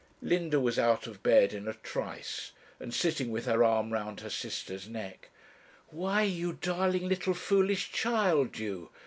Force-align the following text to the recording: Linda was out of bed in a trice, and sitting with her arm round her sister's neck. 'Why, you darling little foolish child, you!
Linda 0.23 0.59
was 0.59 0.79
out 0.79 1.05
of 1.05 1.21
bed 1.21 1.53
in 1.53 1.67
a 1.67 1.75
trice, 1.75 2.53
and 2.79 2.91
sitting 2.91 3.29
with 3.29 3.45
her 3.45 3.63
arm 3.63 3.93
round 3.93 4.21
her 4.21 4.31
sister's 4.31 4.89
neck. 4.89 5.29
'Why, 5.89 6.23
you 6.23 6.53
darling 6.53 7.07
little 7.07 7.35
foolish 7.35 7.91
child, 7.91 8.57
you! 8.57 8.89